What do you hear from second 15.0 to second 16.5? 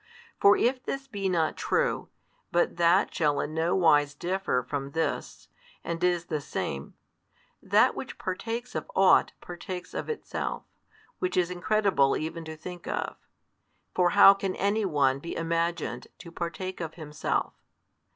be imagined to